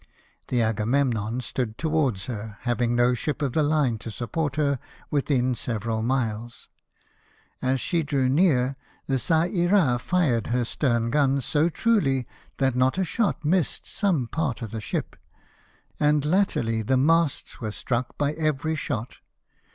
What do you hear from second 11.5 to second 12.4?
truly